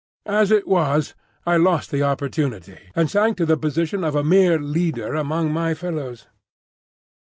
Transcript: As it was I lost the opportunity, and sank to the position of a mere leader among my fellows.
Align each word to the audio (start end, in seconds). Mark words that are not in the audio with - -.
As 0.25 0.49
it 0.49 0.67
was 0.67 1.13
I 1.45 1.57
lost 1.57 1.91
the 1.91 2.01
opportunity, 2.01 2.75
and 2.95 3.07
sank 3.07 3.37
to 3.37 3.45
the 3.45 3.55
position 3.55 4.03
of 4.03 4.15
a 4.15 4.23
mere 4.23 4.57
leader 4.57 5.13
among 5.13 5.51
my 5.53 5.75
fellows. 5.75 6.25